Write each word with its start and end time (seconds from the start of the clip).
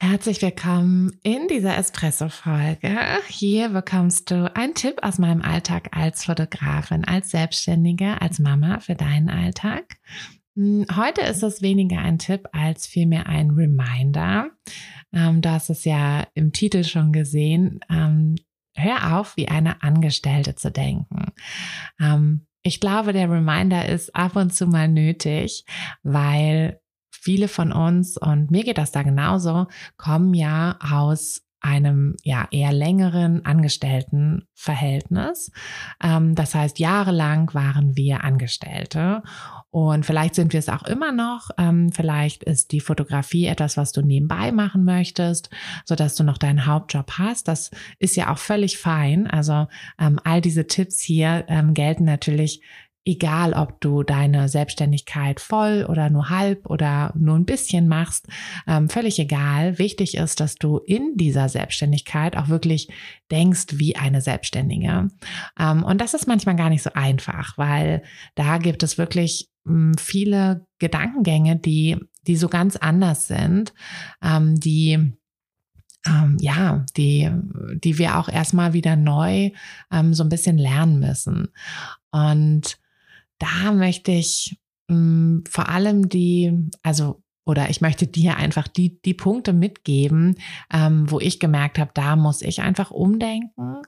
Herzlich 0.00 0.42
willkommen 0.42 1.18
in 1.22 1.46
dieser 1.48 1.78
Espresso-Folge. 1.78 2.98
Hier 3.28 3.68
bekommst 3.70 4.30
du 4.30 4.54
einen 4.54 4.74
Tipp 4.74 4.98
aus 5.02 5.18
meinem 5.18 5.40
Alltag 5.40 5.96
als 5.96 6.24
Fotografin, 6.24 7.04
als 7.04 7.30
Selbstständige, 7.30 8.20
als 8.20 8.38
Mama 8.38 8.80
für 8.80 8.96
deinen 8.96 9.30
Alltag. 9.30 9.96
Hm, 10.56 10.86
heute 10.94 11.22
ist 11.22 11.42
es 11.42 11.62
weniger 11.62 11.98
ein 11.98 12.18
Tipp 12.18 12.48
als 12.52 12.86
vielmehr 12.86 13.26
ein 13.26 13.50
Reminder. 13.50 14.50
Ähm, 15.12 15.40
du 15.40 15.50
hast 15.50 15.70
es 15.70 15.84
ja 15.84 16.26
im 16.34 16.52
Titel 16.52 16.84
schon 16.84 17.12
gesehen. 17.12 17.80
Ähm, 17.88 18.34
hör 18.76 19.18
auf, 19.18 19.36
wie 19.36 19.48
eine 19.48 19.82
Angestellte 19.82 20.54
zu 20.56 20.70
denken. 20.70 21.32
Ähm, 22.00 22.46
ich 22.62 22.80
glaube, 22.80 23.12
der 23.12 23.30
Reminder 23.30 23.88
ist 23.88 24.14
ab 24.14 24.36
und 24.36 24.54
zu 24.54 24.66
mal 24.66 24.88
nötig, 24.88 25.64
weil 26.02 26.80
viele 27.24 27.48
von 27.48 27.72
uns, 27.72 28.18
und 28.18 28.50
mir 28.50 28.64
geht 28.64 28.78
das 28.78 28.92
da 28.92 29.02
genauso, 29.02 29.66
kommen 29.96 30.34
ja 30.34 30.78
aus 30.80 31.44
einem 31.64 32.14
ja 32.22 32.46
eher 32.50 32.72
längeren 32.72 33.44
Angestelltenverhältnis. 33.46 35.50
Ähm, 36.02 36.34
das 36.34 36.54
heißt, 36.54 36.78
jahrelang 36.78 37.54
waren 37.54 37.96
wir 37.96 38.22
Angestellte 38.22 39.22
und 39.70 40.04
vielleicht 40.04 40.34
sind 40.34 40.52
wir 40.52 40.58
es 40.58 40.68
auch 40.68 40.82
immer 40.82 41.10
noch. 41.10 41.48
Ähm, 41.56 41.90
vielleicht 41.90 42.44
ist 42.44 42.72
die 42.72 42.80
Fotografie 42.80 43.46
etwas, 43.46 43.78
was 43.78 43.92
du 43.92 44.02
nebenbei 44.02 44.52
machen 44.52 44.84
möchtest, 44.84 45.48
so 45.86 45.94
dass 45.94 46.16
du 46.16 46.22
noch 46.22 46.36
deinen 46.36 46.66
Hauptjob 46.66 47.12
hast. 47.12 47.48
Das 47.48 47.70
ist 47.98 48.14
ja 48.14 48.30
auch 48.30 48.38
völlig 48.38 48.76
fein. 48.76 49.26
Also 49.26 49.66
ähm, 49.98 50.20
all 50.22 50.42
diese 50.42 50.66
Tipps 50.66 51.00
hier 51.00 51.46
ähm, 51.48 51.72
gelten 51.72 52.04
natürlich 52.04 52.60
egal 53.04 53.52
ob 53.52 53.80
du 53.80 54.02
deine 54.02 54.48
Selbstständigkeit 54.48 55.40
voll 55.40 55.86
oder 55.88 56.08
nur 56.10 56.30
halb 56.30 56.68
oder 56.70 57.12
nur 57.16 57.36
ein 57.36 57.44
bisschen 57.44 57.86
machst, 57.86 58.26
ähm, 58.66 58.88
völlig 58.88 59.18
egal. 59.18 59.78
Wichtig 59.78 60.16
ist, 60.16 60.40
dass 60.40 60.54
du 60.56 60.78
in 60.78 61.16
dieser 61.16 61.48
Selbstständigkeit 61.48 62.36
auch 62.36 62.48
wirklich 62.48 62.88
denkst 63.30 63.66
wie 63.72 63.96
eine 63.96 64.20
Selbstständige. 64.20 65.08
Ähm, 65.58 65.84
und 65.84 66.00
das 66.00 66.14
ist 66.14 66.26
manchmal 66.26 66.56
gar 66.56 66.70
nicht 66.70 66.82
so 66.82 66.90
einfach, 66.94 67.58
weil 67.58 68.02
da 68.34 68.58
gibt 68.58 68.82
es 68.82 68.96
wirklich 68.96 69.50
mh, 69.64 69.72
hm, 69.72 69.98
viele 69.98 70.66
Gedankengänge, 70.78 71.56
die, 71.56 71.98
die 72.26 72.36
so 72.36 72.48
ganz 72.48 72.76
anders 72.76 73.26
sind, 73.28 73.74
ähm, 74.22 74.58
die 74.58 75.12
ähm, 76.06 76.36
ja, 76.38 76.84
die, 76.98 77.30
die 77.82 77.96
wir 77.96 78.18
auch 78.18 78.28
erstmal 78.28 78.74
wieder 78.74 78.94
neu 78.94 79.52
ähm, 79.90 80.12
so 80.12 80.22
ein 80.22 80.28
bisschen 80.28 80.58
lernen 80.58 81.00
müssen. 81.00 81.48
Und 82.10 82.78
da 83.38 83.72
möchte 83.72 84.12
ich 84.12 84.56
mh, 84.88 84.96
mm, 84.96 85.44
vor 85.48 85.68
allem 85.68 86.08
die, 86.08 86.68
also 86.82 87.22
oder 87.46 87.68
ich 87.68 87.80
möchte 87.80 88.06
dir 88.06 88.36
einfach 88.36 88.68
die, 88.68 89.00
die 89.02 89.14
Punkte 89.14 89.52
mitgeben, 89.52 90.36
ähm, 90.72 91.10
wo 91.10 91.20
ich 91.20 91.40
gemerkt 91.40 91.78
habe, 91.78 91.90
da 91.92 92.16
muss 92.16 92.40
ich 92.40 92.62
einfach 92.62 92.90
umdenken, 92.90 93.82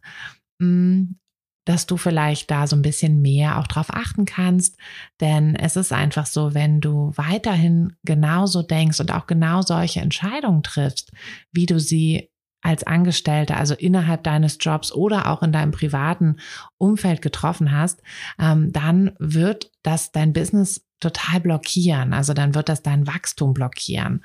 mh, 0.58 0.66
mm, 0.66 1.18
dass 1.66 1.86
du 1.86 1.96
vielleicht 1.96 2.50
da 2.50 2.68
so 2.68 2.76
ein 2.76 2.82
bisschen 2.82 3.20
mehr 3.20 3.58
auch 3.58 3.66
drauf 3.66 3.88
achten 3.90 4.24
kannst. 4.24 4.78
Denn 5.20 5.56
es 5.56 5.74
ist 5.74 5.92
einfach 5.92 6.26
so, 6.26 6.54
wenn 6.54 6.80
du 6.80 7.12
weiterhin 7.16 7.96
genauso 8.04 8.62
denkst 8.62 9.00
und 9.00 9.12
auch 9.12 9.26
genau 9.26 9.62
solche 9.62 10.00
Entscheidungen 10.00 10.62
triffst, 10.62 11.10
wie 11.52 11.66
du 11.66 11.80
sie 11.80 12.30
als 12.66 12.82
Angestellte, 12.82 13.56
also 13.56 13.74
innerhalb 13.74 14.24
deines 14.24 14.58
Jobs 14.60 14.90
oder 14.90 15.30
auch 15.30 15.44
in 15.44 15.52
deinem 15.52 15.70
privaten 15.70 16.40
Umfeld 16.78 17.22
getroffen 17.22 17.70
hast, 17.70 18.02
ähm, 18.40 18.72
dann 18.72 19.12
wird 19.20 19.70
das 19.84 20.10
dein 20.10 20.32
Business 20.32 20.84
total 20.98 21.40
blockieren. 21.40 22.12
Also 22.12 22.34
dann 22.34 22.56
wird 22.56 22.68
das 22.68 22.82
dein 22.82 23.06
Wachstum 23.06 23.54
blockieren. 23.54 24.24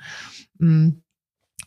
Mm. 0.58 1.01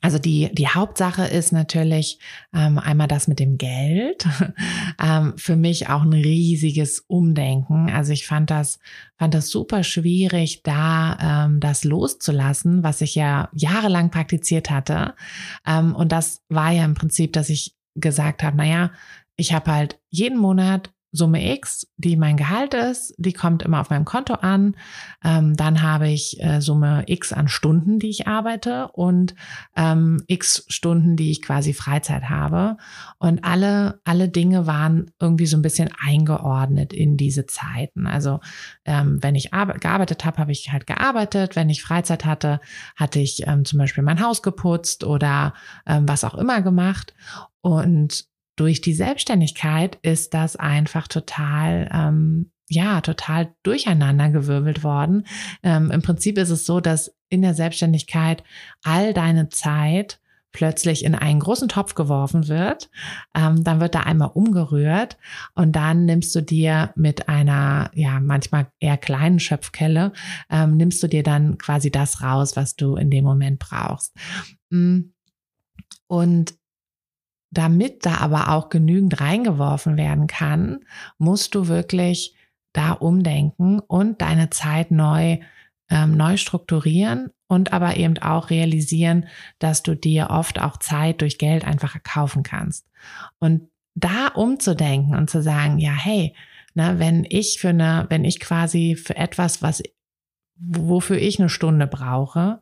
Also 0.05 0.19
die, 0.19 0.53
die 0.53 0.67
Hauptsache 0.67 1.25
ist 1.25 1.51
natürlich 1.51 2.19
ähm, 2.53 2.77
einmal 2.77 3.07
das 3.07 3.27
mit 3.27 3.39
dem 3.39 3.57
Geld. 3.57 4.27
ähm, 5.03 5.33
für 5.35 5.55
mich 5.55 5.89
auch 5.89 6.03
ein 6.03 6.13
riesiges 6.13 7.03
Umdenken. 7.07 7.89
Also 7.89 8.13
ich 8.13 8.27
fand 8.27 8.51
das, 8.51 8.77
fand 9.17 9.33
das 9.33 9.49
super 9.49 9.81
schwierig, 9.81 10.61
da 10.61 11.47
ähm, 11.47 11.59
das 11.59 11.83
loszulassen, 11.83 12.83
was 12.83 13.01
ich 13.01 13.15
ja 13.15 13.49
jahrelang 13.51 14.11
praktiziert 14.11 14.69
hatte. 14.69 15.15
Ähm, 15.65 15.95
und 15.95 16.11
das 16.11 16.43
war 16.49 16.69
ja 16.69 16.85
im 16.85 16.93
Prinzip, 16.93 17.33
dass 17.33 17.49
ich 17.49 17.75
gesagt 17.95 18.43
habe, 18.43 18.57
naja, 18.57 18.91
ich 19.37 19.53
habe 19.53 19.71
halt 19.71 19.99
jeden 20.11 20.37
Monat 20.37 20.93
Summe 21.15 21.53
X, 21.55 21.87
die 21.97 22.17
mein 22.17 22.37
Gehalt 22.37 22.73
ist, 22.73 23.13
die 23.17 23.33
kommt 23.33 23.63
immer 23.63 23.79
auf 23.79 23.89
meinem 23.89 24.05
Konto 24.05 24.33
an. 24.33 24.75
Ähm, 25.23 25.55
dann 25.55 25.81
habe 25.81 26.09
ich 26.09 26.41
äh, 26.43 26.61
Summe 26.61 27.03
X 27.07 27.31
an 27.31 27.47
Stunden, 27.47 27.99
die 27.99 28.09
ich 28.09 28.27
arbeite 28.27 28.89
und 28.89 29.33
ähm, 29.75 30.23
X 30.27 30.65
Stunden, 30.67 31.15
die 31.15 31.31
ich 31.31 31.41
quasi 31.41 31.73
Freizeit 31.73 32.29
habe. 32.29 32.77
Und 33.17 33.43
alle, 33.43 34.01
alle 34.03 34.27
Dinge 34.27 34.67
waren 34.67 35.11
irgendwie 35.19 35.45
so 35.45 35.57
ein 35.57 35.61
bisschen 35.61 35.89
eingeordnet 35.97 36.91
in 36.93 37.17
diese 37.17 37.45
Zeiten. 37.45 38.07
Also 38.07 38.41
ähm, 38.83 39.19
wenn 39.21 39.35
ich 39.35 39.51
gearbeitet 39.51 40.25
habe, 40.25 40.37
habe 40.37 40.51
ich 40.51 40.71
halt 40.71 40.85
gearbeitet. 40.85 41.55
Wenn 41.55 41.69
ich 41.69 41.81
Freizeit 41.81 42.25
hatte, 42.25 42.59
hatte 42.95 43.19
ich 43.19 43.47
ähm, 43.47 43.63
zum 43.63 43.79
Beispiel 43.79 44.03
mein 44.03 44.21
Haus 44.21 44.41
geputzt 44.41 45.03
oder 45.03 45.53
ähm, 45.85 46.07
was 46.07 46.23
auch 46.23 46.35
immer 46.35 46.61
gemacht. 46.61 47.13
Und 47.61 48.25
durch 48.55 48.81
die 48.81 48.93
Selbstständigkeit 48.93 49.97
ist 50.01 50.33
das 50.33 50.55
einfach 50.55 51.07
total, 51.07 51.89
ähm, 51.93 52.51
ja, 52.69 53.01
total 53.01 53.53
durcheinandergewirbelt 53.63 54.83
worden. 54.83 55.25
Ähm, 55.61 55.91
Im 55.91 56.01
Prinzip 56.01 56.37
ist 56.37 56.49
es 56.49 56.65
so, 56.65 56.79
dass 56.79 57.15
in 57.29 57.41
der 57.41 57.53
Selbstständigkeit 57.53 58.43
all 58.83 59.13
deine 59.13 59.49
Zeit 59.49 60.19
plötzlich 60.55 61.03
in 61.03 61.15
einen 61.15 61.41
großen 61.41 61.67
Topf 61.67 61.95
geworfen 61.95 62.47
wird. 62.47 62.89
Ähm, 63.35 63.65
dann 63.65 63.81
wird 63.81 63.93
da 63.93 63.99
einmal 64.01 64.31
umgerührt 64.33 65.17
und 65.53 65.73
dann 65.73 66.05
nimmst 66.05 66.33
du 66.33 66.39
dir 66.39 66.93
mit 66.95 67.27
einer, 67.27 67.91
ja, 67.93 68.21
manchmal 68.21 68.67
eher 68.79 68.95
kleinen 68.95 69.41
Schöpfkelle, 69.41 70.13
ähm, 70.49 70.77
nimmst 70.77 71.03
du 71.03 71.07
dir 71.07 71.23
dann 71.23 71.57
quasi 71.57 71.91
das 71.91 72.21
raus, 72.21 72.55
was 72.55 72.77
du 72.77 72.95
in 72.95 73.11
dem 73.11 73.25
Moment 73.25 73.59
brauchst. 73.59 74.15
Mm. 74.69 75.11
Und 76.07 76.53
damit 77.57 78.05
da 78.05 78.17
aber 78.17 78.49
auch 78.49 78.69
genügend 78.69 79.19
reingeworfen 79.19 79.97
werden 79.97 80.27
kann, 80.27 80.79
musst 81.17 81.55
du 81.55 81.67
wirklich 81.67 82.35
da 82.73 82.91
umdenken 82.91 83.79
und 83.79 84.21
deine 84.21 84.49
Zeit 84.49 84.91
neu, 84.91 85.39
ähm, 85.89 86.17
neu 86.17 86.37
strukturieren 86.37 87.31
und 87.47 87.73
aber 87.73 87.97
eben 87.97 88.17
auch 88.19 88.49
realisieren, 88.49 89.27
dass 89.59 89.83
du 89.83 89.95
dir 89.95 90.29
oft 90.29 90.59
auch 90.59 90.77
Zeit 90.77 91.21
durch 91.21 91.37
Geld 91.37 91.65
einfach 91.65 92.01
kaufen 92.03 92.43
kannst. 92.43 92.87
Und 93.39 93.69
da 93.95 94.27
umzudenken 94.27 95.15
und 95.15 95.29
zu 95.29 95.41
sagen, 95.41 95.79
ja, 95.79 95.93
hey, 95.93 96.35
ne, 96.73 96.95
wenn 96.97 97.25
ich 97.27 97.59
für 97.59 97.69
eine, 97.69 98.05
wenn 98.09 98.25
ich 98.25 98.39
quasi 98.39 98.95
für 98.95 99.15
etwas, 99.15 99.61
was, 99.61 99.81
wofür 100.57 101.17
ich 101.17 101.39
eine 101.39 101.49
Stunde 101.49 101.87
brauche, 101.87 102.61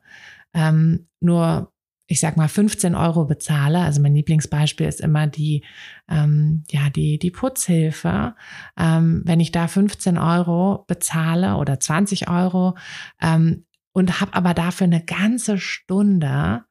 ähm, 0.52 1.08
nur 1.20 1.73
ich 2.14 2.20
sag 2.20 2.36
mal 2.36 2.46
15 2.46 2.94
Euro 2.94 3.24
bezahle, 3.24 3.80
also 3.80 4.00
mein 4.00 4.14
Lieblingsbeispiel 4.14 4.86
ist 4.86 5.00
immer 5.00 5.26
die, 5.26 5.64
ähm, 6.08 6.62
ja, 6.70 6.88
die, 6.88 7.18
die 7.18 7.32
Putzhilfe. 7.32 8.36
Ähm, 8.78 9.22
wenn 9.24 9.40
ich 9.40 9.50
da 9.50 9.66
15 9.66 10.16
Euro 10.16 10.84
bezahle 10.86 11.56
oder 11.56 11.80
20 11.80 12.30
Euro 12.30 12.76
ähm, 13.20 13.64
und 13.92 14.20
habe 14.20 14.32
aber 14.34 14.54
dafür 14.54 14.84
eine 14.84 15.04
ganze 15.04 15.58
Stunde 15.58 16.64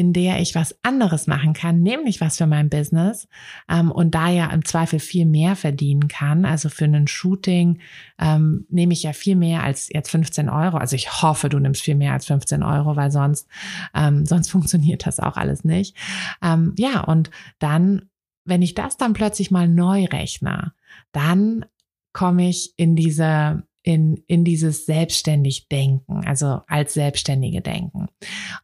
in 0.00 0.14
der 0.14 0.40
ich 0.40 0.54
was 0.54 0.74
anderes 0.82 1.26
machen 1.26 1.52
kann, 1.52 1.82
nämlich 1.82 2.22
was 2.22 2.38
für 2.38 2.46
mein 2.46 2.70
Business 2.70 3.28
ähm, 3.68 3.92
und 3.92 4.14
da 4.14 4.30
ja 4.30 4.46
im 4.46 4.64
Zweifel 4.64 4.98
viel 4.98 5.26
mehr 5.26 5.56
verdienen 5.56 6.08
kann. 6.08 6.46
Also 6.46 6.70
für 6.70 6.86
ein 6.86 7.06
Shooting 7.06 7.80
ähm, 8.18 8.64
nehme 8.70 8.94
ich 8.94 9.02
ja 9.02 9.12
viel 9.12 9.36
mehr 9.36 9.62
als 9.62 9.90
jetzt 9.92 10.10
15 10.10 10.48
Euro. 10.48 10.78
Also 10.78 10.96
ich 10.96 11.20
hoffe, 11.20 11.50
du 11.50 11.58
nimmst 11.58 11.82
viel 11.82 11.96
mehr 11.96 12.14
als 12.14 12.24
15 12.24 12.62
Euro, 12.62 12.96
weil 12.96 13.10
sonst, 13.10 13.46
ähm, 13.94 14.24
sonst 14.24 14.48
funktioniert 14.50 15.06
das 15.06 15.20
auch 15.20 15.36
alles 15.36 15.64
nicht. 15.64 15.94
Ähm, 16.42 16.74
ja, 16.78 17.00
und 17.04 17.30
dann, 17.58 18.08
wenn 18.46 18.62
ich 18.62 18.72
das 18.72 18.96
dann 18.96 19.12
plötzlich 19.12 19.50
mal 19.50 19.68
neu 19.68 20.06
rechne, 20.06 20.72
dann 21.12 21.66
komme 22.14 22.48
ich 22.48 22.72
in 22.78 22.96
diese 22.96 23.64
in, 23.82 24.22
in 24.26 24.44
dieses 24.44 24.84
selbstständig 24.84 25.68
Denken, 25.68 26.26
also 26.26 26.60
als 26.66 26.92
Selbstständige 26.92 27.62
denken. 27.62 28.08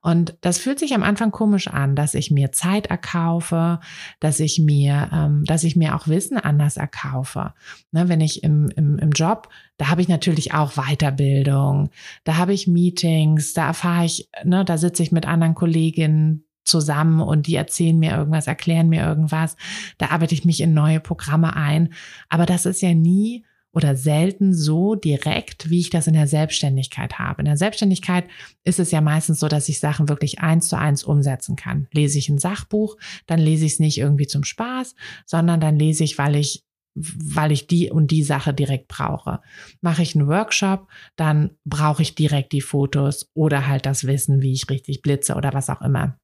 Und 0.02 0.36
das 0.42 0.58
fühlt 0.58 0.78
sich 0.78 0.94
am 0.94 1.02
Anfang 1.02 1.30
komisch 1.30 1.68
an, 1.68 1.96
dass 1.96 2.14
ich 2.14 2.30
mir 2.30 2.52
Zeit 2.52 2.88
erkaufe, 2.88 3.80
dass 4.20 4.40
ich 4.40 4.58
mir, 4.58 5.08
ähm, 5.12 5.44
dass 5.46 5.64
ich 5.64 5.74
mir 5.74 5.96
auch 5.96 6.06
Wissen 6.06 6.36
anders 6.36 6.76
erkaufe. 6.76 7.54
Ne, 7.92 8.08
wenn 8.08 8.20
ich 8.20 8.44
im, 8.44 8.68
im, 8.76 8.98
im 8.98 9.10
Job, 9.10 9.48
da 9.78 9.88
habe 9.88 10.02
ich 10.02 10.08
natürlich 10.08 10.52
auch 10.52 10.72
Weiterbildung, 10.72 11.88
da 12.24 12.36
habe 12.36 12.52
ich 12.52 12.66
Meetings, 12.66 13.54
da 13.54 13.68
erfahre 13.68 14.04
ich, 14.04 14.28
ne, 14.44 14.66
da 14.66 14.76
sitze 14.76 15.02
ich 15.02 15.12
mit 15.12 15.26
anderen 15.26 15.54
Kolleginnen 15.54 16.46
zusammen 16.62 17.20
und 17.22 17.46
die 17.46 17.54
erzählen 17.54 17.98
mir 17.98 18.16
irgendwas, 18.16 18.48
erklären 18.48 18.88
mir 18.88 19.02
irgendwas. 19.02 19.56
Da 19.96 20.10
arbeite 20.10 20.34
ich 20.34 20.44
mich 20.44 20.60
in 20.60 20.74
neue 20.74 21.00
Programme 21.00 21.56
ein. 21.56 21.94
Aber 22.28 22.44
das 22.44 22.66
ist 22.66 22.82
ja 22.82 22.92
nie 22.92 23.44
oder 23.76 23.94
selten 23.94 24.54
so 24.54 24.94
direkt, 24.94 25.68
wie 25.68 25.80
ich 25.80 25.90
das 25.90 26.06
in 26.06 26.14
der 26.14 26.26
Selbstständigkeit 26.26 27.18
habe. 27.18 27.42
In 27.42 27.44
der 27.44 27.58
Selbstständigkeit 27.58 28.24
ist 28.64 28.80
es 28.80 28.90
ja 28.90 29.02
meistens 29.02 29.38
so, 29.38 29.48
dass 29.48 29.68
ich 29.68 29.80
Sachen 29.80 30.08
wirklich 30.08 30.40
eins 30.40 30.68
zu 30.68 30.78
eins 30.78 31.04
umsetzen 31.04 31.56
kann. 31.56 31.86
Lese 31.92 32.18
ich 32.18 32.30
ein 32.30 32.38
Sachbuch, 32.38 32.96
dann 33.26 33.38
lese 33.38 33.66
ich 33.66 33.74
es 33.74 33.78
nicht 33.78 33.98
irgendwie 33.98 34.26
zum 34.26 34.44
Spaß, 34.44 34.94
sondern 35.26 35.60
dann 35.60 35.78
lese 35.78 36.04
ich, 36.04 36.16
weil 36.16 36.36
ich 36.36 36.64
weil 36.98 37.52
ich 37.52 37.66
die 37.66 37.90
und 37.90 38.10
die 38.10 38.22
Sache 38.22 38.54
direkt 38.54 38.88
brauche. 38.88 39.40
Mache 39.82 40.00
ich 40.00 40.16
einen 40.16 40.28
Workshop, 40.28 40.88
dann 41.16 41.50
brauche 41.66 42.00
ich 42.00 42.14
direkt 42.14 42.52
die 42.52 42.62
Fotos 42.62 43.28
oder 43.34 43.66
halt 43.66 43.84
das 43.84 44.06
Wissen, 44.06 44.40
wie 44.40 44.54
ich 44.54 44.70
richtig 44.70 45.02
blitze 45.02 45.34
oder 45.34 45.52
was 45.52 45.68
auch 45.68 45.82
immer. 45.82 46.18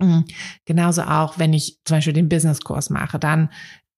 Mhm. 0.00 0.24
Genauso 0.64 1.02
auch, 1.02 1.38
wenn 1.38 1.52
ich 1.52 1.78
zum 1.84 1.98
Beispiel 1.98 2.12
den 2.12 2.28
Businesskurs 2.28 2.90
mache, 2.90 3.18
dann 3.18 3.50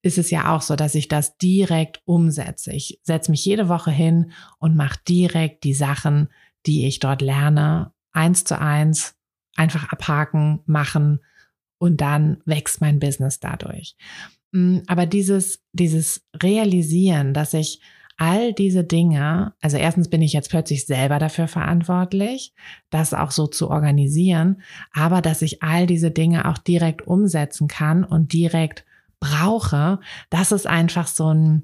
ist 0.02 0.18
es 0.18 0.30
ja 0.30 0.54
auch 0.54 0.62
so, 0.62 0.76
dass 0.76 0.94
ich 0.94 1.08
das 1.08 1.38
direkt 1.38 2.02
umsetze. 2.04 2.72
Ich 2.72 3.00
setze 3.02 3.30
mich 3.30 3.44
jede 3.44 3.68
Woche 3.68 3.90
hin 3.90 4.32
und 4.58 4.76
mache 4.76 4.98
direkt 5.08 5.64
die 5.64 5.74
Sachen, 5.74 6.28
die 6.66 6.86
ich 6.86 6.98
dort 6.98 7.22
lerne, 7.22 7.92
eins 8.12 8.44
zu 8.44 8.58
eins, 8.58 9.14
einfach 9.56 9.92
abhaken, 9.92 10.60
machen 10.66 11.20
und 11.78 12.00
dann 12.00 12.38
wächst 12.44 12.80
mein 12.80 12.98
Business 12.98 13.40
dadurch. 13.40 13.96
Mm, 14.50 14.78
aber 14.86 15.06
dieses, 15.06 15.62
dieses 15.72 16.22
Realisieren, 16.34 17.32
dass 17.32 17.54
ich 17.54 17.80
all 18.16 18.52
diese 18.52 18.84
Dinge, 18.84 19.54
also 19.60 19.76
erstens 19.76 20.08
bin 20.08 20.22
ich 20.22 20.32
jetzt 20.32 20.50
plötzlich 20.50 20.86
selber 20.86 21.18
dafür 21.18 21.48
verantwortlich, 21.48 22.52
das 22.90 23.14
auch 23.14 23.30
so 23.30 23.46
zu 23.46 23.70
organisieren, 23.70 24.62
aber 24.92 25.22
dass 25.22 25.42
ich 25.42 25.62
all 25.62 25.86
diese 25.86 26.10
Dinge 26.10 26.48
auch 26.48 26.58
direkt 26.58 27.02
umsetzen 27.06 27.68
kann 27.68 28.04
und 28.04 28.32
direkt 28.32 28.84
brauche, 29.22 30.00
das 30.30 30.52
ist 30.52 30.66
einfach 30.66 31.06
so 31.06 31.32
ein, 31.32 31.62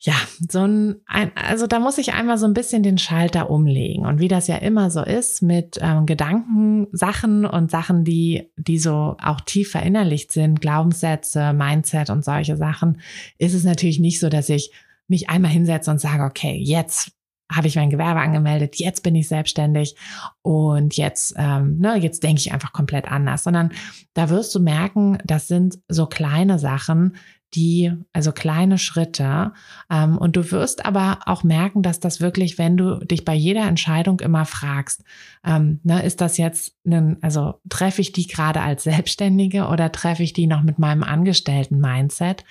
ja, 0.00 0.14
so 0.50 0.66
ein, 0.66 0.96
also 1.34 1.66
da 1.66 1.78
muss 1.78 1.96
ich 1.96 2.12
einmal 2.12 2.36
so 2.36 2.46
ein 2.46 2.52
bisschen 2.52 2.82
den 2.82 2.98
Schalter 2.98 3.48
umlegen. 3.50 4.04
Und 4.04 4.20
wie 4.20 4.28
das 4.28 4.46
ja 4.46 4.56
immer 4.56 4.90
so 4.90 5.02
ist 5.02 5.42
mit 5.42 5.78
ähm, 5.80 6.04
Gedanken, 6.04 6.88
Sachen 6.92 7.46
und 7.46 7.70
Sachen, 7.70 8.04
die, 8.04 8.50
die 8.56 8.78
so 8.78 9.16
auch 9.22 9.40
tief 9.40 9.70
verinnerlicht 9.70 10.32
sind, 10.32 10.60
Glaubenssätze, 10.60 11.52
Mindset 11.52 12.10
und 12.10 12.24
solche 12.24 12.56
Sachen, 12.56 13.00
ist 13.38 13.54
es 13.54 13.64
natürlich 13.64 13.98
nicht 13.98 14.20
so, 14.20 14.28
dass 14.28 14.48
ich 14.48 14.72
mich 15.08 15.30
einmal 15.30 15.52
hinsetze 15.52 15.90
und 15.90 16.00
sage, 16.00 16.24
okay, 16.24 16.60
jetzt 16.62 17.15
habe 17.50 17.68
ich 17.68 17.76
mein 17.76 17.90
Gewerbe 17.90 18.20
angemeldet, 18.20 18.76
jetzt 18.76 19.02
bin 19.02 19.14
ich 19.14 19.28
selbstständig 19.28 19.96
und 20.42 20.96
jetzt, 20.96 21.34
ähm, 21.36 21.78
ne, 21.78 21.96
jetzt 21.96 22.22
denke 22.22 22.40
ich 22.40 22.52
einfach 22.52 22.72
komplett 22.72 23.10
anders, 23.10 23.44
sondern 23.44 23.72
da 24.14 24.30
wirst 24.30 24.54
du 24.54 24.60
merken, 24.60 25.18
das 25.24 25.48
sind 25.48 25.78
so 25.88 26.06
kleine 26.06 26.58
Sachen, 26.58 27.12
die, 27.54 27.92
also 28.12 28.32
kleine 28.32 28.78
Schritte. 28.78 29.52
Ähm, 29.90 30.18
und 30.18 30.36
du 30.36 30.50
wirst 30.50 30.84
aber 30.84 31.20
auch 31.26 31.44
merken, 31.44 31.82
dass 31.82 32.00
das 32.00 32.20
wirklich, 32.20 32.58
wenn 32.58 32.76
du 32.76 32.98
dich 32.98 33.24
bei 33.24 33.34
jeder 33.34 33.66
Entscheidung 33.66 34.20
immer 34.20 34.44
fragst, 34.44 35.04
ähm, 35.44 35.80
ne, 35.82 36.02
ist 36.04 36.20
das 36.20 36.36
jetzt, 36.36 36.76
ein, 36.86 37.16
also 37.22 37.54
treffe 37.68 38.00
ich 38.00 38.12
die 38.12 38.26
gerade 38.26 38.60
als 38.60 38.84
Selbstständige 38.84 39.66
oder 39.68 39.92
treffe 39.92 40.22
ich 40.22 40.32
die 40.32 40.46
noch 40.46 40.62
mit 40.62 40.78
meinem 40.78 41.02
Angestellten-Mindset, 41.02 42.44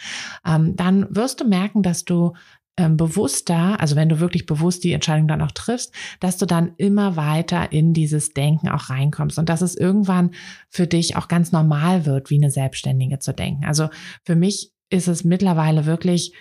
ähm, 0.45 0.75
dann 0.75 1.07
wirst 1.15 1.41
du 1.41 1.47
merken, 1.47 1.83
dass 1.83 2.05
du 2.05 2.33
ähm, 2.77 2.97
bewusster, 2.97 3.79
also 3.79 3.95
wenn 3.95 4.09
du 4.09 4.19
wirklich 4.19 4.45
bewusst 4.45 4.83
die 4.83 4.91
Entscheidung 4.91 5.27
dann 5.27 5.41
auch 5.41 5.51
triffst, 5.51 5.93
dass 6.19 6.37
du 6.37 6.45
dann 6.45 6.73
immer 6.77 7.15
weiter 7.15 7.71
in 7.71 7.93
dieses 7.93 8.33
Denken 8.33 8.67
auch 8.69 8.89
reinkommst 8.89 9.39
und 9.39 9.47
dass 9.47 9.61
es 9.61 9.75
irgendwann 9.75 10.31
für 10.69 10.87
dich 10.87 11.15
auch 11.15 11.27
ganz 11.27 11.51
normal 11.51 12.05
wird, 12.05 12.29
wie 12.29 12.37
eine 12.37 12.51
Selbstständige 12.51 13.19
zu 13.19 13.33
denken. 13.33 13.65
Also 13.65 13.89
für 14.23 14.35
mich 14.35 14.71
ist 14.89 15.07
es 15.07 15.23
mittlerweile 15.23 15.85
wirklich 15.85 16.33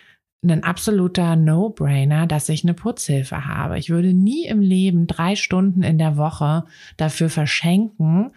ein 0.42 0.64
absoluter 0.64 1.36
No-Brainer, 1.36 2.26
dass 2.26 2.48
ich 2.48 2.64
eine 2.64 2.74
Putzhilfe 2.74 3.46
habe. 3.46 3.78
Ich 3.78 3.88
würde 3.88 4.12
nie 4.12 4.44
im 4.46 4.60
Leben 4.60 5.06
drei 5.06 5.36
Stunden 5.36 5.82
in 5.82 5.98
der 5.98 6.16
Woche 6.16 6.64
dafür 6.96 7.30
verschenken, 7.30 8.32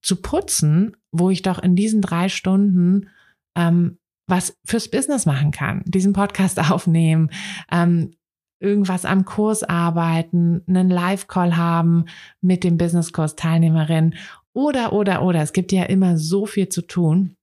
zu 0.00 0.16
putzen, 0.16 0.96
wo 1.10 1.30
ich 1.30 1.42
doch 1.42 1.58
in 1.58 1.74
diesen 1.74 2.00
drei 2.00 2.28
Stunden 2.28 3.08
ähm, 3.56 3.98
was 4.28 4.56
fürs 4.64 4.88
Business 4.88 5.26
machen 5.26 5.50
kann. 5.50 5.82
Diesen 5.86 6.12
Podcast 6.12 6.58
aufnehmen, 6.70 7.30
ähm, 7.72 8.12
irgendwas 8.60 9.04
am 9.04 9.24
Kurs 9.24 9.62
arbeiten, 9.62 10.62
einen 10.68 10.90
Live-Call 10.90 11.56
haben 11.56 12.06
mit 12.40 12.64
dem 12.64 12.76
Business-Kurs-Teilnehmerin 12.76 14.14
oder, 14.52 14.92
oder, 14.92 15.22
oder. 15.22 15.42
Es 15.42 15.52
gibt 15.52 15.72
ja 15.72 15.84
immer 15.84 16.18
so 16.18 16.46
viel 16.46 16.68
zu 16.68 16.82
tun. 16.82 17.36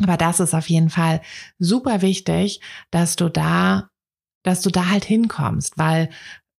Aber 0.00 0.16
das 0.16 0.40
ist 0.40 0.54
auf 0.54 0.68
jeden 0.68 0.90
Fall 0.90 1.20
super 1.58 2.00
wichtig, 2.02 2.60
dass 2.90 3.16
du 3.16 3.28
da, 3.28 3.90
dass 4.44 4.62
du 4.62 4.70
da 4.70 4.88
halt 4.88 5.04
hinkommst, 5.04 5.76
weil 5.76 6.08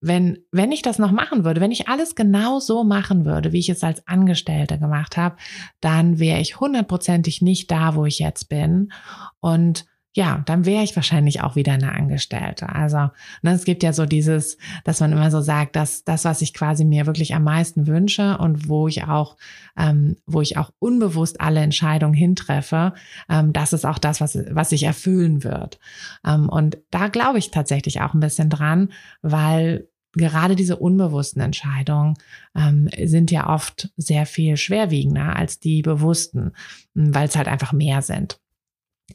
wenn, 0.04 0.40
wenn 0.52 0.74
ich 0.74 0.82
das 0.82 1.00
noch 1.00 1.14
machen 1.14 1.46
würde, 1.46 1.62
wenn 1.62 1.72
ich 1.72 1.88
alles 1.88 2.14
genau 2.14 2.60
so 2.60 2.84
machen 2.84 3.24
würde, 3.24 3.54
wie 3.54 3.60
ich 3.60 3.70
es 3.70 3.84
als 3.84 4.06
Angestellte 4.06 4.78
gemacht 4.78 5.16
habe, 5.16 5.38
dann 5.80 6.20
wäre 6.20 6.42
ich 6.42 6.60
hundertprozentig 6.60 7.42
nicht 7.42 7.72
da, 7.72 7.96
wo 7.96 8.06
ich 8.06 8.20
jetzt 8.20 8.50
bin. 8.50 8.92
Und 9.40 9.86
ja, 10.16 10.44
dann 10.46 10.66
wäre 10.66 10.84
ich 10.84 10.96
wahrscheinlich 10.96 11.42
auch 11.42 11.56
wieder 11.56 11.74
eine 11.74 11.94
Angestellte. 11.94 12.70
Also 12.70 13.10
ne, 13.42 13.54
es 13.54 13.64
gibt 13.64 13.82
ja 13.82 13.94
so 13.94 14.06
dieses, 14.06 14.58
dass 14.84 15.00
man 15.00 15.12
immer 15.12 15.32
so 15.32 15.42
sagt, 15.42 15.76
dass 15.76 16.04
das, 16.04 16.26
was 16.26 16.42
ich 16.42 16.54
quasi 16.54 16.86
mir 16.86 17.08
wirklich 17.08 17.34
am 17.34 17.46
meisten 17.46 17.88
wünsche 17.88 18.38
und 18.38 18.68
wo 18.68 18.88
ich 18.88 19.06
auch, 19.06 19.38
ähm, 19.76 20.18
wo 20.28 20.42
ich 20.42 20.58
auch 20.58 20.72
unbewusst 20.80 21.42
alle 21.42 21.62
Entscheidungen 21.62 22.14
hintreffe, 22.14 22.94
ähm, 23.28 23.54
das 23.54 23.74
ist 23.74 23.86
auch 23.86 23.98
das, 23.98 24.22
was, 24.22 24.38
was 24.52 24.70
sich 24.70 24.84
erfüllen 24.84 25.44
wird. 25.44 25.80
Ähm, 26.26 26.48
und 26.48 26.78
da 26.92 27.08
glaube 27.08 27.40
ich 27.40 27.50
tatsächlich 27.50 28.02
auch 28.02 28.14
ein 28.14 28.20
bisschen 28.20 28.50
dran, 28.52 28.90
weil 29.24 29.88
gerade 30.14 30.56
diese 30.56 30.78
unbewussten 30.78 31.42
Entscheidungen 31.42 32.16
ähm, 32.56 32.90
sind 33.04 33.32
ja 33.32 33.50
oft 33.50 33.90
sehr 33.98 34.26
viel 34.26 34.58
schwerwiegender 34.58 35.36
als 35.36 35.60
die 35.60 35.82
bewussten, 35.82 36.54
weil 36.94 37.28
es 37.28 37.36
halt 37.36 37.48
einfach 37.48 37.74
mehr 37.74 38.02
sind. 38.02 38.40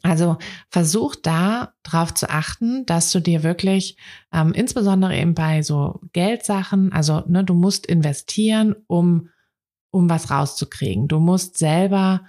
Also 0.03 0.37
versuch 0.69 1.15
da 1.15 1.73
drauf 1.83 2.13
zu 2.13 2.29
achten, 2.29 2.85
dass 2.85 3.11
du 3.11 3.19
dir 3.19 3.43
wirklich, 3.43 3.97
ähm, 4.31 4.53
insbesondere 4.53 5.17
eben 5.17 5.33
bei 5.33 5.61
so 5.63 5.99
Geldsachen, 6.13 6.93
also 6.93 7.23
ne, 7.27 7.43
du 7.43 7.53
musst 7.53 7.85
investieren, 7.85 8.75
um, 8.87 9.29
um 9.91 10.09
was 10.09 10.29
rauszukriegen. 10.29 11.07
Du 11.07 11.19
musst 11.19 11.57
selber, 11.57 12.21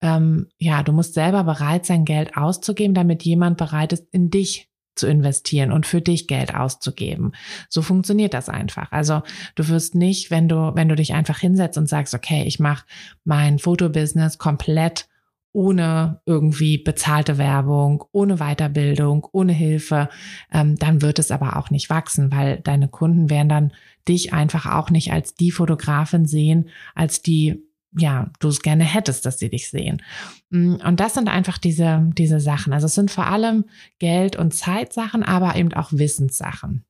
ähm, 0.00 0.48
ja, 0.58 0.82
du 0.82 0.92
musst 0.92 1.14
selber 1.14 1.44
bereit 1.44 1.84
sein, 1.84 2.04
Geld 2.04 2.36
auszugeben, 2.36 2.94
damit 2.94 3.24
jemand 3.24 3.58
bereit 3.58 3.92
ist, 3.92 4.06
in 4.12 4.30
dich 4.30 4.69
zu 4.94 5.06
investieren 5.06 5.72
und 5.72 5.86
für 5.86 6.00
dich 6.00 6.26
Geld 6.26 6.54
auszugeben. 6.54 7.32
So 7.68 7.82
funktioniert 7.82 8.34
das 8.34 8.48
einfach. 8.48 8.92
Also 8.92 9.22
du 9.54 9.68
wirst 9.68 9.94
nicht, 9.94 10.30
wenn 10.30 10.48
du, 10.48 10.72
wenn 10.74 10.88
du 10.88 10.96
dich 10.96 11.14
einfach 11.14 11.38
hinsetzt 11.38 11.78
und 11.78 11.88
sagst, 11.88 12.14
okay, 12.14 12.44
ich 12.46 12.60
mache 12.60 12.84
mein 13.24 13.58
Fotobusiness 13.58 14.38
komplett 14.38 15.08
ohne 15.52 16.20
irgendwie 16.26 16.78
bezahlte 16.78 17.36
Werbung, 17.36 18.04
ohne 18.12 18.36
Weiterbildung, 18.36 19.26
ohne 19.32 19.52
Hilfe, 19.52 20.08
ähm, 20.52 20.76
dann 20.76 21.02
wird 21.02 21.18
es 21.18 21.32
aber 21.32 21.56
auch 21.56 21.70
nicht 21.70 21.90
wachsen, 21.90 22.30
weil 22.30 22.60
deine 22.60 22.88
Kunden 22.88 23.30
werden 23.30 23.48
dann 23.48 23.72
dich 24.06 24.32
einfach 24.32 24.66
auch 24.66 24.90
nicht 24.90 25.12
als 25.12 25.34
die 25.34 25.50
Fotografin 25.50 26.26
sehen, 26.26 26.68
als 26.94 27.22
die 27.22 27.64
ja, 27.96 28.30
du 28.38 28.48
es 28.48 28.62
gerne 28.62 28.84
hättest, 28.84 29.26
dass 29.26 29.38
sie 29.38 29.50
dich 29.50 29.70
sehen. 29.70 30.02
Mm, 30.50 30.76
und 30.76 31.00
das 31.00 31.14
sind 31.14 31.28
einfach 31.28 31.58
diese, 31.58 32.08
diese 32.16 32.40
Sachen. 32.40 32.72
Also 32.72 32.86
es 32.86 32.94
sind 32.94 33.10
vor 33.10 33.26
allem 33.26 33.64
Geld- 33.98 34.36
und 34.36 34.54
Zeitsachen, 34.54 35.22
aber 35.22 35.56
eben 35.56 35.72
auch 35.74 35.92
Wissenssachen. 35.92 36.84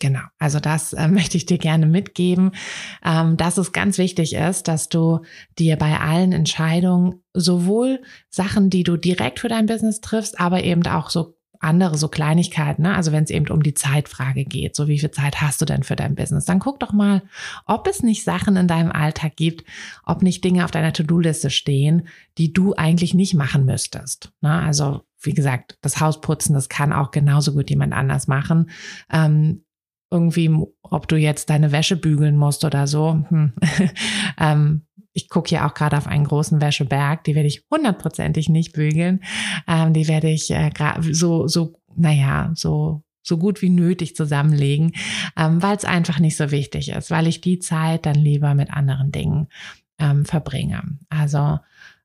Genau, 0.00 0.22
also 0.40 0.58
das 0.58 0.92
äh, 0.94 1.06
möchte 1.08 1.36
ich 1.36 1.46
dir 1.46 1.58
gerne 1.58 1.86
mitgeben, 1.86 2.52
ähm, 3.04 3.36
dass 3.36 3.58
es 3.58 3.70
ganz 3.70 3.98
wichtig 3.98 4.34
ist, 4.34 4.66
dass 4.66 4.88
du 4.88 5.20
dir 5.58 5.76
bei 5.76 6.00
allen 6.00 6.32
Entscheidungen 6.32 7.22
sowohl 7.32 8.02
Sachen, 8.28 8.68
die 8.68 8.82
du 8.82 8.96
direkt 8.96 9.38
für 9.38 9.48
dein 9.48 9.66
Business 9.66 10.00
triffst, 10.00 10.40
aber 10.40 10.64
eben 10.64 10.84
auch 10.86 11.10
so 11.10 11.36
andere 11.62 11.96
so 11.96 12.08
Kleinigkeiten, 12.08 12.82
ne? 12.82 12.94
also 12.94 13.12
wenn 13.12 13.24
es 13.24 13.30
eben 13.30 13.48
um 13.48 13.62
die 13.62 13.74
Zeitfrage 13.74 14.44
geht, 14.44 14.74
so 14.74 14.88
wie 14.88 14.98
viel 14.98 15.12
Zeit 15.12 15.40
hast 15.40 15.60
du 15.60 15.64
denn 15.64 15.84
für 15.84 15.96
dein 15.96 16.14
Business, 16.14 16.44
dann 16.44 16.58
guck 16.58 16.80
doch 16.80 16.92
mal, 16.92 17.22
ob 17.66 17.86
es 17.86 18.02
nicht 18.02 18.24
Sachen 18.24 18.56
in 18.56 18.66
deinem 18.66 18.90
Alltag 18.90 19.36
gibt, 19.36 19.64
ob 20.04 20.22
nicht 20.22 20.42
Dinge 20.42 20.64
auf 20.64 20.72
deiner 20.72 20.92
To-Do-Liste 20.92 21.50
stehen, 21.50 22.08
die 22.36 22.52
du 22.52 22.74
eigentlich 22.74 23.14
nicht 23.14 23.34
machen 23.34 23.64
müsstest. 23.64 24.32
Ne? 24.40 24.50
Also 24.50 25.02
wie 25.22 25.34
gesagt, 25.34 25.78
das 25.82 26.00
Haus 26.00 26.20
putzen, 26.20 26.54
das 26.54 26.68
kann 26.68 26.92
auch 26.92 27.12
genauso 27.12 27.52
gut 27.52 27.70
jemand 27.70 27.92
anders 27.92 28.26
machen. 28.26 28.70
Ähm, 29.10 29.64
irgendwie, 30.10 30.50
ob 30.82 31.08
du 31.08 31.16
jetzt 31.16 31.48
deine 31.48 31.72
Wäsche 31.72 31.96
bügeln 31.96 32.36
musst 32.36 32.64
oder 32.64 32.86
so. 32.86 33.24
Hm. 33.28 33.52
ähm, 34.38 34.82
ich 35.12 35.28
gucke 35.28 35.54
ja 35.54 35.68
auch 35.68 35.74
gerade 35.74 35.96
auf 35.96 36.06
einen 36.06 36.24
großen 36.24 36.60
Wäscheberg, 36.60 37.24
die 37.24 37.34
werde 37.34 37.48
ich 37.48 37.64
hundertprozentig 37.70 38.48
nicht 38.48 38.72
bügeln. 38.72 39.22
Ähm, 39.68 39.92
die 39.92 40.08
werde 40.08 40.30
ich 40.30 40.50
äh, 40.50 40.70
so, 41.00 41.46
so, 41.48 41.74
naja, 41.94 42.50
so 42.54 43.02
so 43.22 43.38
gut 43.38 43.62
wie 43.62 43.70
nötig 43.70 44.16
zusammenlegen, 44.16 44.92
ähm, 45.36 45.62
weil 45.62 45.76
es 45.76 45.84
einfach 45.84 46.18
nicht 46.18 46.36
so 46.36 46.50
wichtig 46.50 46.90
ist, 46.90 47.10
weil 47.10 47.26
ich 47.26 47.40
die 47.40 47.58
Zeit 47.58 48.04
dann 48.04 48.16
lieber 48.16 48.54
mit 48.54 48.72
anderen 48.72 49.12
Dingen 49.12 49.48
ähm, 49.98 50.24
verbringe. 50.24 50.82
Also 51.08 51.60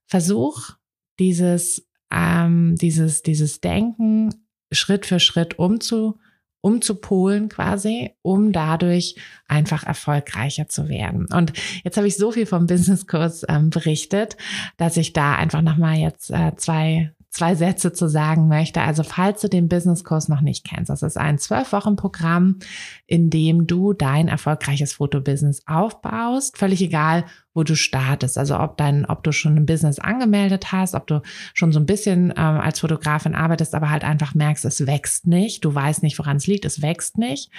versuch 0.06 0.70
dieses, 1.18 1.86
ähm, 2.12 2.76
dieses, 2.76 3.22
dieses 3.22 3.60
Denken 3.60 4.32
Schritt 4.70 5.06
für 5.06 5.18
Schritt 5.18 5.58
umzu, 5.58 6.18
umzupolen 6.60 7.48
quasi, 7.48 8.10
um 8.22 8.52
dadurch 8.52 9.16
einfach 9.46 9.84
erfolgreicher 9.84 10.68
zu 10.68 10.88
werden. 10.88 11.26
Und 11.32 11.52
jetzt 11.84 11.96
habe 11.96 12.08
ich 12.08 12.16
so 12.16 12.32
viel 12.32 12.46
vom 12.46 12.66
Businesskurs 12.66 13.44
ähm, 13.48 13.70
berichtet, 13.70 14.36
dass 14.76 14.96
ich 14.96 15.12
da 15.12 15.34
einfach 15.34 15.62
nochmal 15.62 15.96
jetzt 15.96 16.30
äh, 16.30 16.52
zwei 16.56 17.12
zwei 17.30 17.54
Sätze 17.54 17.92
zu 17.92 18.08
sagen 18.08 18.48
möchte. 18.48 18.80
Also 18.80 19.02
falls 19.02 19.40
du 19.42 19.48
den 19.48 19.68
Businesskurs 19.68 20.28
noch 20.28 20.40
nicht 20.40 20.66
kennst, 20.66 20.90
das 20.90 21.02
ist 21.02 21.18
ein 21.18 21.38
zwölf 21.38 21.72
Wochen 21.72 21.96
Programm, 21.96 22.58
in 23.06 23.30
dem 23.30 23.66
du 23.66 23.92
dein 23.92 24.28
erfolgreiches 24.28 24.94
Fotobusiness 24.94 25.62
aufbaust. 25.66 26.56
Völlig 26.56 26.80
egal, 26.80 27.24
wo 27.54 27.64
du 27.64 27.76
startest. 27.76 28.38
Also 28.38 28.58
ob 28.58 28.76
dein, 28.76 29.04
ob 29.04 29.22
du 29.24 29.32
schon 29.32 29.56
ein 29.56 29.66
Business 29.66 29.98
angemeldet 29.98 30.72
hast, 30.72 30.94
ob 30.94 31.06
du 31.06 31.20
schon 31.54 31.72
so 31.72 31.80
ein 31.80 31.86
bisschen 31.86 32.30
ähm, 32.30 32.36
als 32.36 32.80
Fotografin 32.80 33.34
arbeitest, 33.34 33.74
aber 33.74 33.90
halt 33.90 34.04
einfach 34.04 34.34
merkst, 34.34 34.64
es 34.64 34.86
wächst 34.86 35.26
nicht, 35.26 35.64
du 35.64 35.74
weißt 35.74 36.02
nicht, 36.02 36.18
woran 36.18 36.38
es 36.38 36.46
liegt, 36.46 36.64
es 36.64 36.82
wächst 36.82 37.18
nicht, 37.18 37.50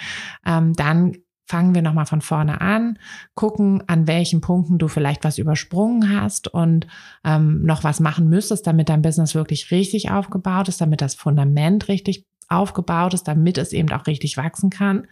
ähm, 0.44 0.72
dann 0.74 1.16
fangen 1.50 1.74
wir 1.74 1.82
nochmal 1.82 2.06
von 2.06 2.20
vorne 2.20 2.60
an, 2.60 2.96
gucken, 3.34 3.82
an 3.88 4.06
welchen 4.06 4.40
Punkten 4.40 4.78
du 4.78 4.86
vielleicht 4.86 5.24
was 5.24 5.36
übersprungen 5.36 6.14
hast 6.14 6.46
und 6.46 6.86
ähm, 7.24 7.64
noch 7.64 7.82
was 7.82 7.98
machen 7.98 8.28
müsstest, 8.28 8.68
damit 8.68 8.88
dein 8.88 9.02
Business 9.02 9.34
wirklich 9.34 9.72
richtig 9.72 10.12
aufgebaut 10.12 10.68
ist, 10.68 10.80
damit 10.80 11.00
das 11.00 11.16
Fundament 11.16 11.88
richtig 11.88 12.24
aufgebaut 12.48 13.14
ist, 13.14 13.26
damit 13.26 13.58
es 13.58 13.72
eben 13.72 13.90
auch 13.90 14.06
richtig 14.06 14.36
wachsen 14.36 14.70
kann. 14.70 15.08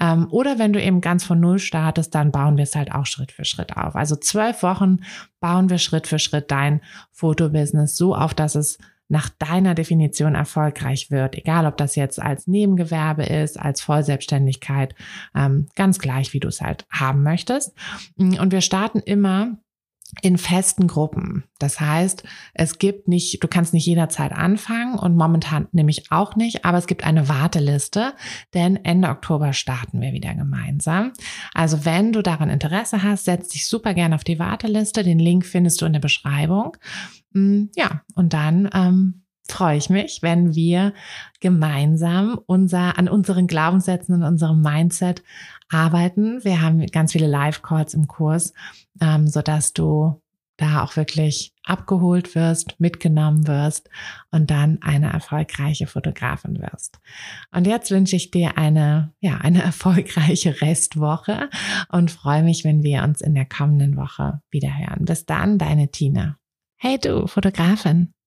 Ähm, 0.00 0.26
oder 0.30 0.58
wenn 0.58 0.72
du 0.72 0.82
eben 0.82 1.00
ganz 1.00 1.24
von 1.24 1.38
Null 1.38 1.60
startest, 1.60 2.14
dann 2.16 2.32
bauen 2.32 2.56
wir 2.56 2.64
es 2.64 2.74
halt 2.74 2.92
auch 2.92 3.06
Schritt 3.06 3.30
für 3.30 3.44
Schritt 3.44 3.76
auf. 3.76 3.94
Also 3.94 4.16
zwölf 4.16 4.64
Wochen 4.64 4.98
bauen 5.38 5.70
wir 5.70 5.78
Schritt 5.78 6.08
für 6.08 6.18
Schritt 6.18 6.50
dein 6.50 6.80
Fotobusiness 7.12 7.96
so 7.96 8.16
auf, 8.16 8.34
dass 8.34 8.56
es 8.56 8.78
nach 9.08 9.28
deiner 9.28 9.74
Definition 9.74 10.34
erfolgreich 10.34 11.10
wird, 11.10 11.36
egal 11.36 11.66
ob 11.66 11.76
das 11.76 11.94
jetzt 11.96 12.20
als 12.20 12.46
Nebengewerbe 12.46 13.24
ist, 13.24 13.58
als 13.58 13.80
Vollselbstständigkeit, 13.80 14.94
ähm, 15.34 15.68
ganz 15.76 15.98
gleich, 15.98 16.32
wie 16.32 16.40
du 16.40 16.48
es 16.48 16.60
halt 16.60 16.86
haben 16.90 17.22
möchtest. 17.22 17.72
Und 18.16 18.50
wir 18.50 18.60
starten 18.60 19.00
immer 19.00 19.58
in 20.22 20.38
festen 20.38 20.86
Gruppen. 20.86 21.44
Das 21.58 21.80
heißt, 21.80 22.22
es 22.54 22.78
gibt 22.78 23.08
nicht, 23.08 23.42
du 23.42 23.48
kannst 23.48 23.74
nicht 23.74 23.86
jederzeit 23.86 24.32
anfangen 24.32 24.98
und 24.98 25.16
momentan 25.16 25.68
nämlich 25.72 26.10
auch 26.10 26.36
nicht, 26.36 26.64
aber 26.64 26.78
es 26.78 26.86
gibt 26.86 27.04
eine 27.04 27.28
Warteliste, 27.28 28.14
denn 28.54 28.76
Ende 28.76 29.08
Oktober 29.08 29.52
starten 29.52 30.00
wir 30.00 30.12
wieder 30.12 30.34
gemeinsam. 30.34 31.12
Also 31.54 31.84
wenn 31.84 32.12
du 32.12 32.22
daran 32.22 32.50
Interesse 32.50 33.02
hast, 33.02 33.24
setz 33.24 33.48
dich 33.48 33.66
super 33.66 33.94
gerne 33.94 34.14
auf 34.14 34.24
die 34.24 34.38
Warteliste. 34.38 35.02
Den 35.02 35.18
Link 35.18 35.44
findest 35.44 35.80
du 35.80 35.86
in 35.86 35.92
der 35.92 36.00
Beschreibung. 36.00 36.76
Mm, 37.32 37.64
ja, 37.74 38.02
und 38.14 38.32
dann 38.32 38.70
ähm, 38.72 39.25
freue 39.48 39.76
ich 39.76 39.90
mich, 39.90 40.22
wenn 40.22 40.54
wir 40.54 40.92
gemeinsam 41.40 42.40
unser, 42.46 42.98
an 42.98 43.08
unseren 43.08 43.46
Glaubenssätzen 43.46 44.14
und 44.14 44.22
unserem 44.22 44.60
Mindset 44.60 45.22
arbeiten. 45.68 46.44
Wir 46.44 46.60
haben 46.62 46.84
ganz 46.86 47.12
viele 47.12 47.26
Live-Calls 47.26 47.94
im 47.94 48.06
Kurs, 48.06 48.52
ähm, 49.00 49.26
so 49.26 49.42
dass 49.42 49.72
du 49.72 50.20
da 50.56 50.82
auch 50.82 50.96
wirklich 50.96 51.52
abgeholt 51.64 52.34
wirst, 52.34 52.80
mitgenommen 52.80 53.46
wirst 53.46 53.90
und 54.30 54.50
dann 54.50 54.80
eine 54.80 55.12
erfolgreiche 55.12 55.86
Fotografin 55.86 56.60
wirst. 56.60 56.98
Und 57.50 57.66
jetzt 57.66 57.90
wünsche 57.90 58.16
ich 58.16 58.30
dir 58.30 58.56
eine, 58.56 59.12
ja, 59.20 59.38
eine 59.38 59.62
erfolgreiche 59.64 60.60
Restwoche 60.60 61.50
und 61.90 62.10
freue 62.10 62.42
mich, 62.42 62.64
wenn 62.64 62.82
wir 62.82 63.02
uns 63.02 63.20
in 63.20 63.34
der 63.34 63.46
kommenden 63.46 63.96
Woche 63.96 64.40
wieder 64.50 64.76
hören. 64.76 65.04
Bis 65.04 65.26
dann, 65.26 65.58
deine 65.58 65.90
Tina. 65.90 66.38
Hey 66.78 66.98
du, 66.98 67.26
Fotografin, 67.26 68.12